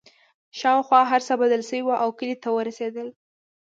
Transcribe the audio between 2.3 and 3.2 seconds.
ته ورسېدل